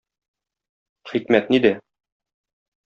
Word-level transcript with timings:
Хикмәт 1.11 1.55
нидә? 1.57 1.75